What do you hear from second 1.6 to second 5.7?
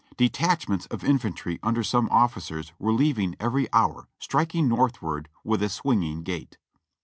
under some officers were leaving every hour striking northward with a